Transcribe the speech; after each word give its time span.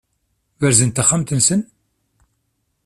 Berzen-d 0.59 0.93
taxxamt-nsen? 0.95 1.61